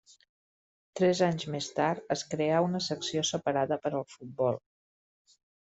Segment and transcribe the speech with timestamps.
[0.99, 4.61] Tres anys més tard es creà una secció separada per al futbol.